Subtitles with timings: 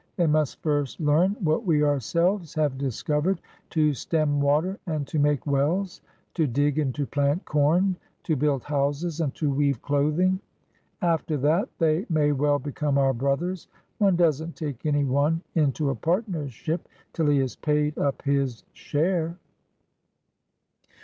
[0.15, 3.39] They must first learn what we ourselves have discovered,—
[3.75, 6.01] to stem water and to make wells,
[6.33, 10.39] to dig and to plant corn, to build houses and to weave clothing.
[11.03, 13.67] After that they may well become our brothers.
[13.99, 18.63] One does n't take any one into a partnership till he has paid up his
[18.73, 19.37] share."